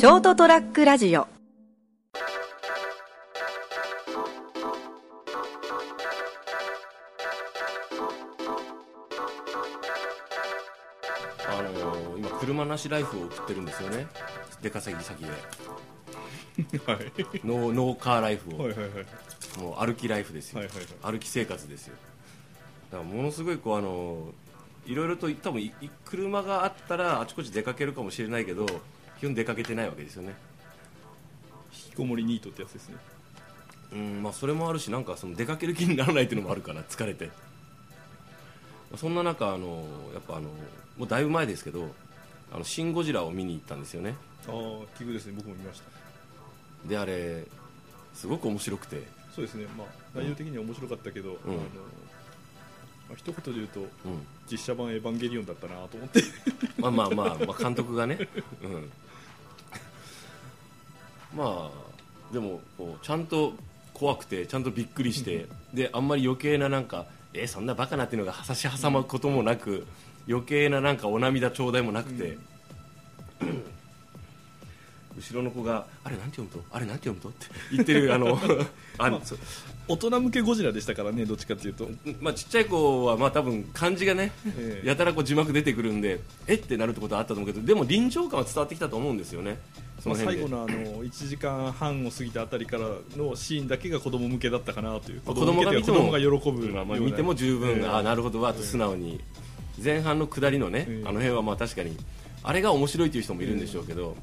[0.00, 1.24] ショートトラックラジオ。
[1.24, 1.26] あ
[11.60, 14.06] のー今車なしライフを送ってるんですよね。
[14.62, 15.28] 出稼ぎ先で。
[16.86, 17.12] はい。
[17.44, 19.60] ノーノーカーライフを、はいはいはい。
[19.60, 21.12] もう歩きライフですよ、はいはいはい。
[21.12, 21.94] 歩き生活ですよ。
[22.90, 24.32] だからものすごいこうあの
[24.86, 28.64] いろいろと多分いい車があったらあちこち出かけるかもしれないけど
[29.20, 30.34] 基本出かけてないわけですよね。
[31.72, 32.96] 引きこもりニートってやつですね。
[33.92, 37.26] うんまあそれもあるしなんかその出かける気にならないっていうのもあるかな疲れて。
[37.26, 37.32] ま
[38.94, 39.84] あそんな中あの
[40.14, 40.48] やっぱあの
[40.96, 41.90] もうだいぶ前ですけど
[42.50, 44.16] あのシン・ゴジラを見に行ったんですよね。
[44.48, 44.52] ああ
[44.96, 45.34] 奇遇ですね。
[45.36, 46.88] 僕も見ました。
[46.88, 47.44] であれ
[48.14, 49.02] すごく面白くて。
[49.34, 49.66] そうですね。
[49.76, 51.60] まあ内容的には面白かったけど、あのま
[53.12, 53.86] あ、一言で言うとうん。
[54.50, 56.22] 実写版エヴァンゲリオンだったなと思って。
[56.78, 58.28] まあまあまあ、まあ、監督がね、
[58.62, 58.90] うん、
[61.34, 63.52] まあでもこうちゃんと
[63.94, 69.86] 怖くてちゃんとびっくりしてであんまり余計ななんかえそんなバカなっていうのが差し挟むこともなく
[70.28, 72.38] 余計ななんかお涙頂戴もなくて、
[75.20, 76.62] 後ろの子があれなんて読むと？
[76.74, 77.28] あれなんて読むと？
[77.28, 78.38] って言ってるあの
[78.98, 79.38] あそう。
[79.88, 81.88] 大人向けゴジラでしたからねどっちかっていうと、
[82.20, 84.88] まあ、ちっちゃい子はまあ多分漢字がね、ええ。
[84.88, 86.54] やたらこう字幕出てくるんでえ？
[86.54, 89.58] ってなるってことはあったと思うけどでも臨場感は伝わってきたと思うんですよね。
[90.00, 95.20] そまあ、の辺で、最後のあの1時間半を過ぎたあたりからのシーンだけが子供向けだったかなという。
[95.20, 97.86] 子供が見ても喜ぶまあまあ見ても十分、ええ。
[97.86, 98.40] あなるほど。
[98.40, 99.20] わと素直に、
[99.82, 101.08] 前半の下りのね、ええ。
[101.08, 101.96] あの辺はまあ確かに
[102.42, 104.16] あれが面白いという人もいるんでしょうけど、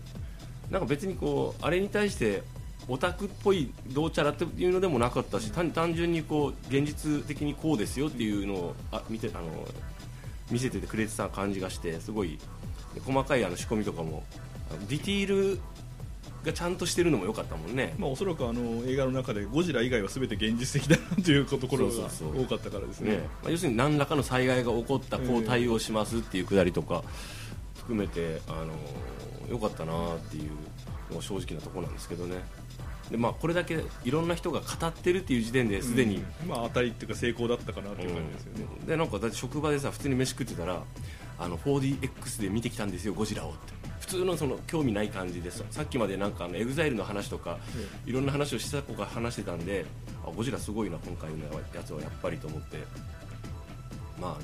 [0.69, 2.43] なんか別にこうあれに対して
[2.89, 9.47] オタクっぽいどうちゃらっていうのでもなかったし単単純にこう現実的にこうですよっていうのをあ見てあの
[10.49, 12.39] 見せててくれてた感じがしてすごい
[13.05, 14.23] 細かいあの仕込みとかも
[14.87, 15.59] ディティール
[16.45, 17.93] がちゃんとしてるのも良かったもんね。
[17.97, 23.11] まあ、おそらくあの映画の中でゴジラ以外は全て現実的だなというところが多かったからですね。
[23.11, 23.17] ね。
[23.43, 27.03] まあ、要するに何らかの災害が起こったこう対応しますっていうくだりとか
[27.87, 30.51] 含めて、あのーよかったなっていう
[31.09, 32.35] のが正直なところなんですけどね。
[33.09, 38.85] で、まあ、これだけいろんな人が語ってるっていう時点ですでに、うんまあ、当たりっていうか成功だったかなという感じですよね、うん。
[38.85, 40.81] でなんかだって職場でさ普通に飯食ってたら
[41.39, 43.77] あの 4DX で見てきたんですよゴジラをって。
[44.01, 47.57] 普通のその興味ない感じですさっきまでなんかあのエグザイルの話とか
[48.05, 49.85] いろんな話をした子が話してたんで
[50.25, 51.37] あゴジラすごいな今回の
[51.75, 52.77] やつはやっぱりと思って。
[54.19, 54.39] まああの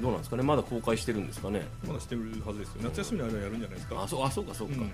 [0.00, 0.42] どうなんですかね？
[0.42, 1.66] まだ公開してるんですかね？
[1.86, 2.82] まだしてるはずですよ。
[2.82, 4.02] 夏休みの間やるんじゃないですか？
[4.02, 4.92] あそうあそうかそうか、うん。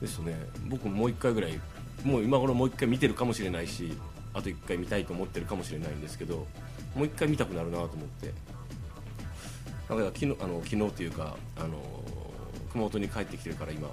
[0.00, 0.36] ですね。
[0.68, 1.60] 僕ももう一回ぐらい
[2.04, 3.96] もう今頃もう一回見てるかもしれないし
[4.34, 6.46] あと一回見たいと思ってるかもしれないんですけど
[6.94, 8.32] もう一回見たくなるなと思って。
[9.88, 11.78] だから昨日あの昨日っていうかあの
[12.72, 13.88] 熊本に帰ってきてるから今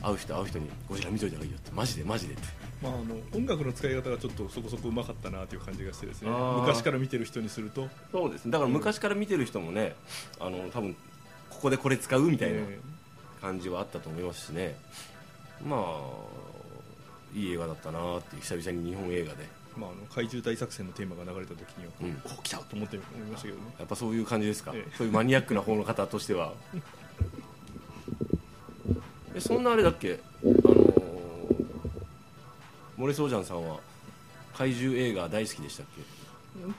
[0.00, 1.70] 会う人会う人にゴジラ見といた方がいいよって。
[1.72, 2.42] マジでマジでって
[2.84, 6.30] まあ、あの音楽の使い方がちょっとそこそこうまかったなという感じがしてですね。
[6.30, 7.88] 昔から見てる人にすると。
[8.12, 8.50] そうですね。
[8.52, 9.94] だから昔から見てる人もね
[10.38, 10.94] あの多分
[11.48, 12.78] ここでこれ使うみたいなえ
[13.40, 14.76] 感じはあったと思いますしね。
[15.66, 16.00] まあ
[17.34, 19.44] いい映画だったなっていう久々に日本映画で。
[19.44, 22.22] ーまあ、あの怪獣大作戦のテーマが流れた時には、うん。
[22.38, 23.64] お来たと思って思いましたけどね。
[23.78, 24.90] やっぱそういう感じですか、ええ。
[24.96, 26.52] そういうマニアックな方の方としては。
[29.34, 30.20] えそんなあれだっけ？
[30.44, 30.63] あのー、
[32.96, 33.80] モレソージャンさんは
[34.56, 36.02] 怪獣映画大好きでしたっけ？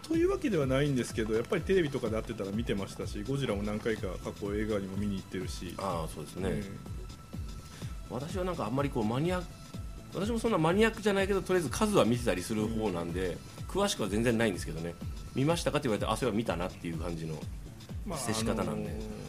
[0.07, 6.63] というわけではないんですけどやっぱりテレビとかで会ってたら見てましたしゴジラも何回か過去映画にも見に行ってるし、ああそうですね、え。
[8.09, 9.41] 私はなんかあんまりこうマニア
[10.13, 13.37] 私もそんなマニアックじゃないけどとりあえず数は見てたりする方なんで、
[13.67, 14.95] 詳しくは全然ないんですけどね。
[15.35, 17.35] 見ましたかって言われてあそれは見たなっていう感じの
[18.15, 18.91] 接し方なんで。
[18.91, 19.25] あのー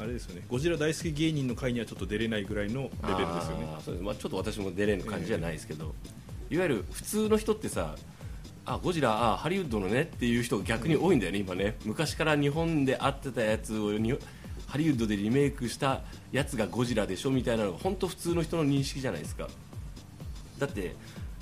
[0.00, 0.44] あれですよね。
[0.48, 3.66] ゴジラ大好き芸人の会にはちょっと出れないぐらいのレベルですよね。
[3.66, 5.92] あまあ、ちょっと私も出れる感じじゃないですけど、
[6.50, 7.94] いわゆる普通の人ってさ
[8.64, 11.76] あゴジラあハリウッドのねっていう人が逆に多いんだよね、今ね。
[11.84, 13.90] 昔から日本で会ってたやつを
[14.66, 16.02] ハリウッドでリメイクした
[16.32, 19.48] やつがゴジラでしょみたいなのが本当普通の人の認識じゃないですか。
[20.58, 20.94] だって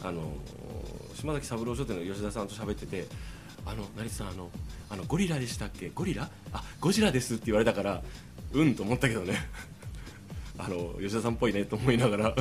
[0.03, 0.33] あの
[1.15, 3.07] 島崎三郎書店の吉田さんと喋ってて
[3.65, 4.51] あの成さんあの
[4.91, 5.91] あのゴリラでしたっけ？
[5.93, 6.31] ゴリラ？
[6.53, 8.03] あゴジラですって言われたから
[8.53, 9.35] うんと思ったけどね。
[10.59, 12.37] あの吉田さんっぽいねと思いながら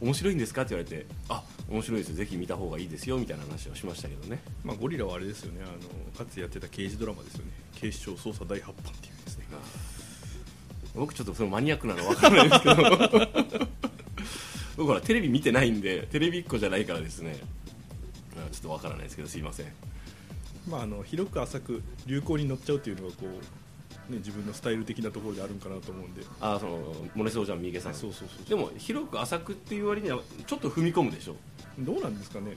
[0.00, 0.62] 面白いんですか？
[0.62, 4.42] って言われてあ面白いですぜひ見た方がいいですよみたいな話をしましたけどね。
[4.64, 5.60] まあ、ゴリラはあれですよね。
[5.62, 5.72] あの
[6.16, 7.52] かつてやってた刑事ドラマですよね。
[7.74, 9.46] 警視庁捜査第8版っていうですね。
[10.94, 13.68] 僕ちょっとそのマニアックなの分からないですけど。
[14.76, 17.38] 僕ほらテレビ見てないんでテレビっ子じゃないからですね。
[18.36, 19.66] あちょっと分からないですけどすいません。
[20.68, 23.61] まあ、あの広く浅く流行に乗っちゃうというのがこう
[24.08, 26.22] ね、自分のスタイル的なところであるんかなと思うんで。
[26.40, 27.94] あそのモネソージャン三池さん。
[27.94, 31.36] そうそうそうでも広く浅くっていう割にはちょっと踏み込むでしょ？
[31.78, 32.56] どうなんですかね？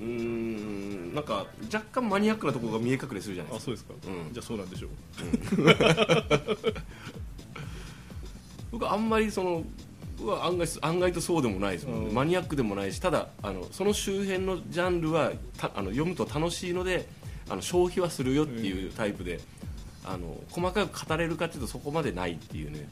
[0.00, 3.70] うーんなんか若干マニアックなところが見え隠れするじゃないですか。
[3.70, 4.32] あそうですか、うん。
[4.32, 4.90] じゃあそうなんでしょう。
[8.72, 9.64] 僕はあんまりその
[10.16, 12.14] 僕は案外案外とそうでもないですもんね、うん。
[12.14, 17.08] マニアックでもないしただあのその周辺のジャンルはたあの読むと楽しいので
[17.48, 19.40] あの消費はするよっていうタイプで、
[20.10, 22.88] あの細かく語れるかっていうとそこまでないっていうね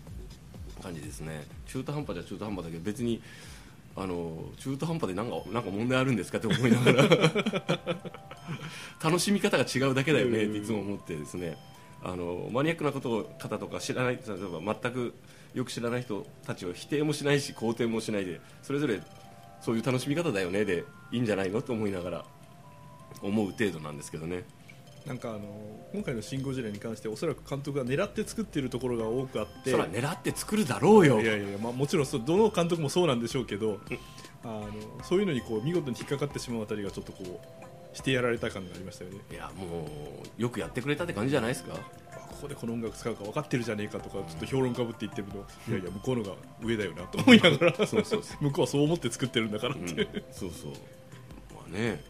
[0.82, 1.44] 感じですね。
[1.66, 3.20] 中途半端じゃ中途半端だけど別に
[3.96, 7.08] あの中途半端でなんかなんか問題あるんですかって思いながら。
[9.02, 11.56] 楽しみ方が違うだけだよねっていつも思ってですね。
[12.02, 15.14] あのマニアックなことを方とか知らない例えば全く
[15.54, 19.00] よく知らない人たちを否定もしないし肯定もしないでそれぞれ
[19.60, 22.24] そういう楽しみ方だよねでいいんじゃないのと思いながら
[23.20, 24.44] 思う程度なんですけどね
[25.08, 25.40] なんかあの
[25.94, 31.20] 今回の「シン・ゴジラ」に関しておそらく監督が狙って作っているところが多くあってそら狙って作るだろうよ。
[31.20, 33.80] いやいやまあ、もちろんどの監督もそうなんでしょうけど、
[34.44, 34.70] あの
[35.02, 39.20] そういうのにこう見事に引っかかってしまうあたりがちょっとこうしてやられた感がありましたよね。
[39.32, 39.88] いやも
[40.38, 41.72] うよくやってくれたって感じじゃないですか？
[41.74, 45.38] あここでこの音楽使うか分かってるじゃねえかとかちょっと評論家ぶって言ってると、
[45.70, 46.32] いやいや向こうのが
[46.62, 49.86] 上だよなと思いながらそうそうそ向こうはそう思って作ってるんだからっうん。
[49.86, 50.72] て、そうそう。
[51.54, 52.04] まあね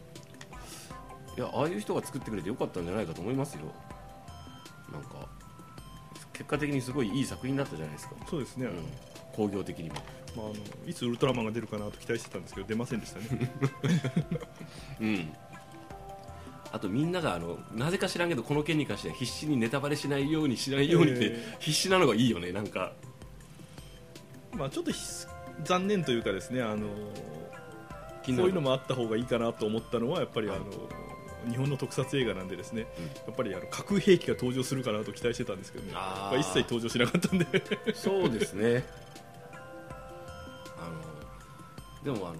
[1.37, 3.61] いやああいう人が作ってくれてよかったんじゃないかと思いますよ。
[4.91, 5.27] なんか
[6.33, 8.73] 結果的にすごいいい作品だったじゃないですか、そうですね、うん、
[9.35, 9.95] 工業的にも。
[10.37, 10.55] まあ、あの
[10.87, 13.51] いつウルトラマンが出るかなと期待してたんですけど出ませんでしたね。
[15.01, 15.33] うん。
[16.71, 22.93] あとみんながあのなぜか知らんけどこの件に関しては必死にネタバレしないようにしないようにってえ必死なのがいいよねなんか。
[24.53, 24.99] まあちょっとひ
[25.63, 26.87] 残念というかですねあの
[28.23, 31.08] そういうのもあった方がいいかなと思ったのはやっぱりあの、はい
[31.47, 33.05] 日本の特撮映画なんでですね、うん。
[33.05, 35.93] やっぱりあの架空兵器が登場するかなと期待してたんですけどね。
[35.93, 37.45] まあ一切登場しなかったんで。
[37.93, 38.83] そうですね。
[40.77, 40.89] あ
[42.09, 42.37] のでもあの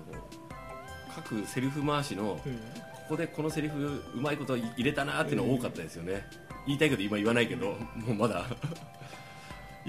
[1.16, 6.28] 各セリフ回しのここでこのセリフうまいこと入れたなっていうのは多かったですよね、
[6.68, 7.78] 言いたいけど今言わないけど、も
[8.10, 8.46] うまだ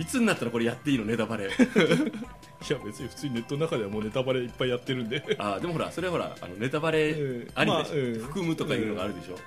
[0.01, 1.45] いつになったらこれやっていいのネタバレ。
[1.53, 5.37] いや別に普通にネットの中ではもうネタバレいっぱいやってるんで。
[5.39, 7.15] あーでもほらそれはほらあのネタバレ
[7.55, 8.19] ありでしょ、まあうん。
[8.21, 9.39] 含むとかいうのがあるでしょ、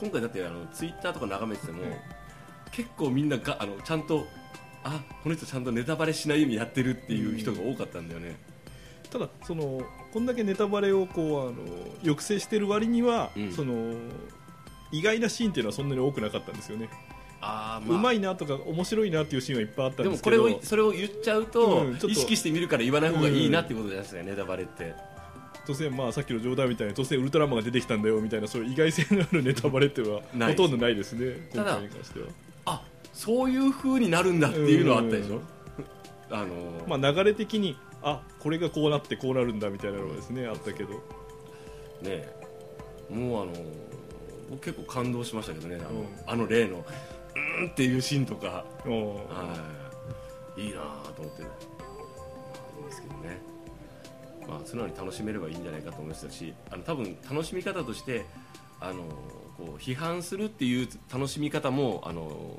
[0.00, 1.92] 今回だってあのツイッターとか眺めてても、うん。
[2.70, 4.28] 結構みんながあのちゃんと
[4.84, 8.36] あこの人ちゃんとネタバレしないようにやってるっていう人が多かったんだよね、
[9.10, 9.82] ただその
[10.12, 11.56] こんだけネタバレをこうあの
[12.02, 13.52] 抑制してる割には、うん。
[13.52, 13.94] その
[14.92, 16.88] 意外なシーンっていうのはそんなに多くなかったんですよね、
[17.40, 22.08] あーうまいいなとか面白いなっていうシーンはいっぱいあったんでもこですけどれをそれを言っちゃうと,、うんと。
[22.08, 24.94] 意識してみるから言わない方がいいなってことじゃないですか、ネタバレって
[25.66, 32.26] 突然、まあ、さっきの冗談みたいに突然ウルトラマンが出てきたんだよみたいなそういう意外性のあるネタバレっていうのはほとんどないですね今回に関しては、
[32.64, 32.82] あ
[33.12, 35.42] そういう風になるんだっていうのはあったでしょ、うん。
[36.30, 40.90] あのまあ、流れ的にあこれがこうなってこうなるんだみたいなのがですねあったけど。
[42.02, 42.28] ね
[43.10, 43.52] もうあの
[44.50, 46.06] 僕結構感動しましたけどねあの,、うん。
[46.26, 46.84] あの例の
[47.66, 48.64] っていうシーンとか。
[48.84, 49.88] はい。
[50.58, 53.40] いいなぁと思って、まあ、いいんですけどね、
[54.48, 58.26] まあ、素直に楽しめればいいんじゃないかと思いましたしあの多分楽しみ方として
[58.80, 59.04] あの
[59.56, 62.58] こう批判するっていう楽しみ方もあの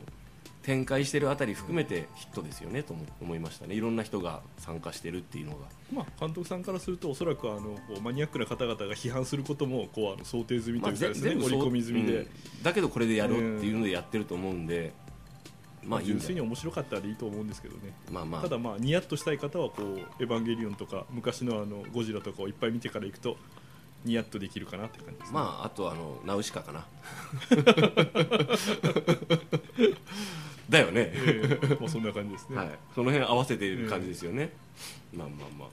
[0.63, 3.75] 展開してるあたり含めてヒットですよねとも思いましたね。
[3.75, 5.60] いろんな人が参加してるっていうのが。
[5.93, 12.63] まあ、監督さんからするとおそらくあのマニアックな方々が批判することもこうあの想定済みというかですね、ぜ織り込み済みで、うん。
[12.63, 14.91] だけどこれでやろうっていうのでやってると思うんで、
[15.84, 17.93] まあいいん純粋に面白かったらいいと思うんですけどね。
[18.12, 18.41] まあまあ。
[18.41, 23.38] ただまあニヤッとしたい方はこうエヴァンゲリオンとか昔のあのゴジラとかをいっぱい見てから行くと
[24.06, 26.86] ニヤッとできるかなって感じです、ね、まああとあのナウシカかな。
[30.70, 34.51] だよね、ええまあそんな感じですね、はい、その辺合わせている感じですよね、
[35.12, 35.70] まあまあまあ。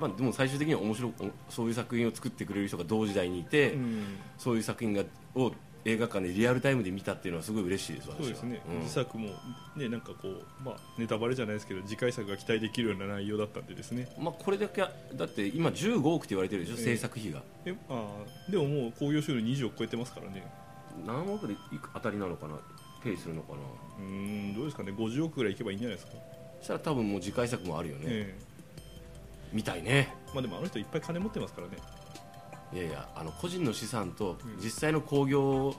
[0.00, 4.16] まあでも最終的には面白くそういう作品を作ってくれる人が同時代にいて、うん。
[4.36, 5.04] そういう作品が
[5.36, 5.52] を
[5.84, 8.78] 映画館でリアルタイムで見たっていうのはすごい嬉しいですそうですね、うん。
[8.80, 9.30] 自作も、
[9.76, 14.08] ね、なんかこう、まあ、ネタバレじゃないですけど次回作が期待できるような内容だったんでですね。
[14.18, 16.84] まあ、これだけだって今15億って言われてるでしょ、ええ。
[16.84, 17.42] 制作費が。
[17.64, 20.44] えあーでももう興行収入20億超えてますからね。
[21.06, 22.54] 何億でいく当たりなのかな
[23.02, 23.58] ペイするのかな。
[23.98, 24.92] うーんどうですかね。
[24.92, 26.12] 50億ぐらいいけばいいんじゃないですか、
[26.58, 28.38] そしたら多分もう次回作もあるよね、え
[29.52, 30.12] みたいね。
[30.12, 31.76] えまあ、でもあの人いっぱい金持ってますからね
[32.72, 34.62] いやいやあの個人の資産とうん。
[34.62, 35.74] 実際の興行を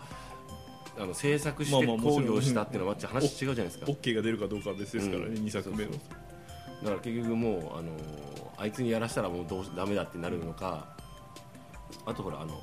[0.98, 5.34] あの制作して興行したっていうのは話違うじゃないですか、OK が出るかどうかは別ですからね、うん。
[5.46, 5.92] 2作目の。
[5.92, 6.02] だか
[6.84, 7.92] ら結局もうあの
[8.58, 10.88] あいつにやらしたらもうどうしダメだってなるのか、
[12.06, 12.62] あとほらあの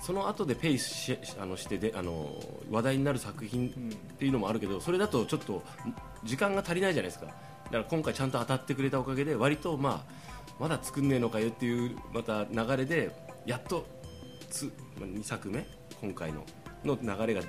[0.00, 2.28] その後でペイしあのしてであの
[2.70, 3.72] 話題になる作品っ
[4.16, 5.62] ていうのもあるけど、それだとちょっと
[6.24, 7.26] 時間が足りないじゃないですか。
[7.26, 10.12] だから今回ちゃんと当たってくれたおかげで割とまあ
[10.60, 13.10] まだ作んねえのかよっていうまた流れで
[13.46, 13.86] やっと
[14.50, 15.66] つ2作目
[16.00, 16.44] 今回の
[16.84, 17.42] の流れが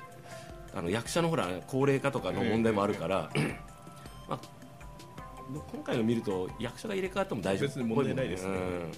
[0.74, 3.30] あの役者のほら高齢化とかの問題もあるから、
[4.28, 4.40] まあ、
[5.72, 8.50] 今回の見ると役者が入れ替わっても大丈夫別に問題ないですね。
[8.50, 8.92] うん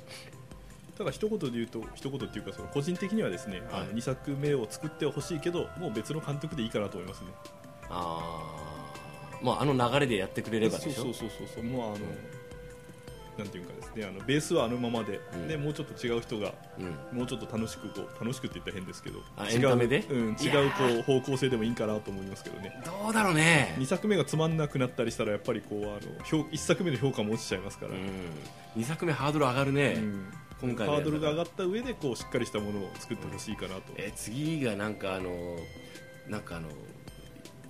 [0.99, 7.29] ただ一言で言うと一言っていうかその個人的にはですね、あのはい2作目を作ってほしいけどもう別の監督でいいかなと思いますね。
[7.89, 9.45] あー。
[9.45, 11.05] まああの流れでやってくれればでしょ。
[11.05, 11.49] そうそうそうそう。
[11.55, 12.07] そうもうあの、
[13.39, 15.49] なんていうかですねあのベースはあのままで、うん。
[15.49, 17.19] でもうちょっと違う人がうん。
[17.19, 22.73] もうちょっと楽しくこう楽しくって言ったら変ですけどあ違ううん、違うこう方向性でもいいかなと思いますけどね。
[22.85, 23.77] どうだろうね。
[23.79, 30.33] 2作目がつまんなくなったりしたらやっぱりこうあの評1作目の評価も落ちちゃいますから、うん、2作目ハードル上がるね、うん。
[30.61, 35.31] 今回ハードルが上がった上でこうしっかりしたものを作ってほしいかなと、え次がなんかあの
[36.29, 36.69] なんかあの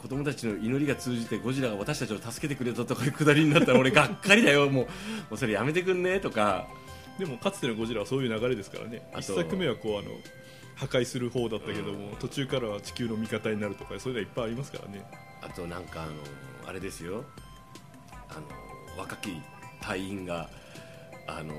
[0.00, 4.66] 子供たちの祈りが通じてゴジラが私たちを助けてくれたとかいうくだりになったら俺がっかりだよ。
[4.70, 4.86] もうも
[5.32, 6.68] うそれやめてくんねとか。
[7.18, 9.02] でもかつてのゴジラはそういう流れですからね。
[9.12, 10.10] あと1作目はこうあの
[10.76, 15.04] 破壊する方だったけども、途中からは地球の味方になるとかそういうのはいっぱいありますからね。
[15.42, 16.12] あとなんかあの
[16.66, 17.24] あれですよ。
[18.28, 18.42] あの
[18.96, 19.42] 若き
[19.80, 20.48] 隊員が
[21.26, 21.54] あの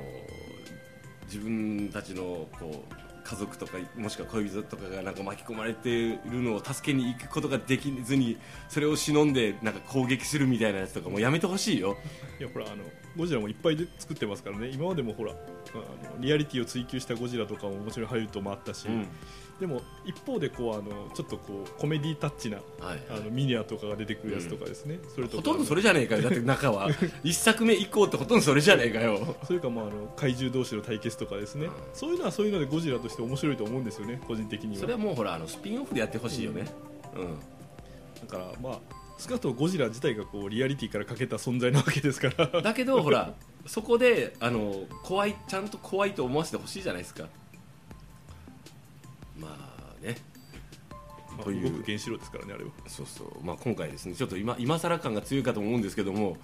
[1.25, 11.95] 自分たちのこう家族とかもしくは恋人とかがなんか巻き込まれているのを助けに行くことができずにそれを忍んでなんか攻撃するみたいなやつとかもやめてほしいよ。
[12.39, 12.83] いやほらあの
[13.17, 14.69] ゴジラもいっぱいで作ってますからね。
[14.69, 15.35] 今までもほらあ
[15.75, 19.07] のリアリティを追求したゴジラとかももちろんハリウッドもあったし、うん。
[19.59, 25.37] でも一方でこうあのちょっとこうコメディタッチなはいあのミニアとかが出てくるやつとかですね、それとか。
[25.37, 26.21] ほとんどそれじゃねえかよ。
[26.21, 26.89] だって中は。
[27.25, 29.35] 一作目以降ってほとんどそれじゃねえかよ。
[29.43, 31.71] それかまああの怪獣同士の対決とかですね、うん。
[31.93, 34.21] そういうのはそういうのでゴジラとして面白いと思うんですよね。
[34.25, 34.79] 個人的には。
[34.79, 36.65] それはもうほらあのスピンオフでやってほしいよね
[38.21, 38.79] だからまあ
[39.17, 42.49] 少なくともゴジラ自体がこうリアリティからかけた存在なわけですから。
[42.53, 43.33] うんだけどほら
[43.65, 47.27] そこであの怖いちゃんと怖いと思わせてほしいじゃないですか。
[49.37, 49.47] ま
[50.01, 50.15] あね。
[51.31, 51.71] まあという。
[51.71, 52.69] 動く原子炉ですからねあれは。
[52.87, 56.37] そうそう、まあ、今回ですねちょっと今今更感が強いかと思うんですけども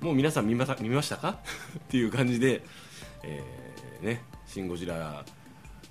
[0.00, 1.40] もう皆さん見ま見ましたか？
[1.78, 2.62] っていう感じで、
[3.24, 5.24] えーね「シン・ゴジラ」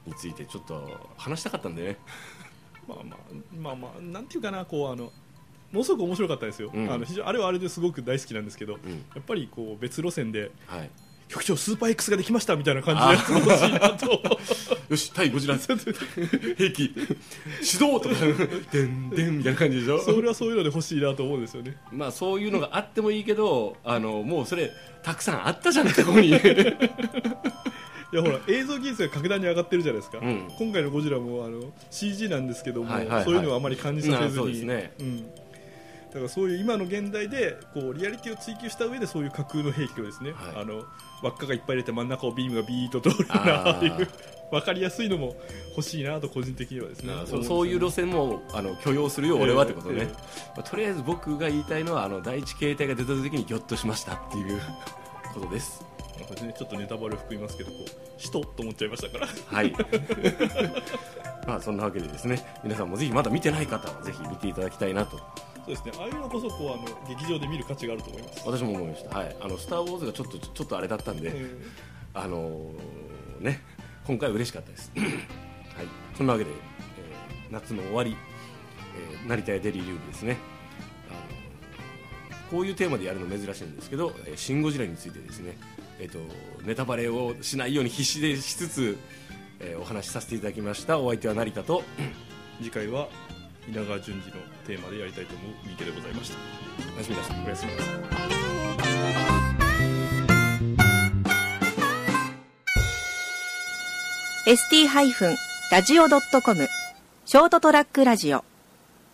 [0.08, 1.98] についてちょっと話したかったんでね。
[2.88, 3.18] まあまあ
[3.60, 5.12] まあまあなんていうかなこうあの
[5.72, 6.92] ものすごく面白かったですよ、うん。
[6.92, 8.92] あの非常あれはあれですごく大好きなんですけど、うん。
[8.92, 10.90] やっぱりこう別路線ではい。
[11.30, 14.08] 局長スーパー X ができましたみたいな感じのやつも欲しいなと。
[14.90, 15.56] よし対ゴジラ。
[16.58, 16.92] 兵器。
[17.62, 18.16] 始動とか。
[18.72, 20.00] でんでんみたいな感じでしょ？
[20.00, 21.78] それはそういうので欲しいなと思うんですよね。
[21.92, 24.72] まあそういうのがあってもいいけどあのもうそれ
[25.04, 26.30] たくさんあったじゃんってここに。
[28.12, 30.48] いやほら映像技術が格段に上がってるじゃないですか、うん。
[30.58, 33.24] 今回のゴジラもあの CG なんですけども、はいはいはい。
[33.24, 34.94] そういうのはあまり感じさせずに、ですね。
[35.00, 35.30] うん、
[36.10, 40.62] だからそういう今の現代でこうリアリティを追求した上でそういう架空の兵器をですね、はい。
[40.62, 40.84] あの
[41.22, 43.78] 輪っかがいっぱい入れて真ん中をビームがビーッと通るようなあー。
[43.78, 44.08] ああいう
[44.52, 45.36] 分かりやすいのも
[45.72, 50.14] 欲しいなと個人的にはですねそうそういう路線もあの許容するよ俺はってことね、ええま
[50.58, 54.60] あとりあえず僕が言いたいのはあの第一形態が出た時にギョッとしましたっていう
[55.34, 55.86] ことです。
[56.20, 59.28] ちょっとネタバレを含みますけどこう人と思っちゃいましたから。
[59.46, 59.74] はい。
[61.48, 62.44] まあそんなわけでですね。
[62.64, 65.20] 皆さんもぜひまだ見てない方はぜひ見ていただきたいなと
[65.76, 66.04] そうですね。
[66.04, 69.16] ああいうのこそこうあの劇場で見る価値があると思います、私も思いました。
[69.18, 69.36] はい。
[69.40, 71.56] あのスター・ウォーズがちょっとちょっとあれだったんで、え
[72.14, 73.62] あのーね
[74.06, 74.92] 今回は嬉しかったです。
[74.98, 75.08] はい。
[76.18, 78.16] そんなわけで、えー夏の終わり、
[79.14, 80.38] えー成田屋デリーリウムですね。
[81.10, 85.56] あのこういうテーマでやるの珍しいんですけど「えーシン・ゴジラ」についてですね、
[86.00, 86.18] えー、と
[86.66, 88.98] ネタバレをしないように必死でしつつ、
[89.60, 90.98] えーお話しさせていただきました。
[91.00, 93.08] お相手は成田とー次回は
[93.70, 96.38] 稲川淳二のテーマでやりたいと思う三池でございました。
[96.96, 97.36] おやすみなさい。
[97.46, 97.90] おやすみなさい。
[104.48, 106.68] ST-radio.com
[107.26, 108.44] ショートトラックラジオ